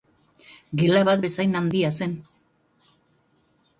[0.81, 2.17] Gela bat bezain handia zen.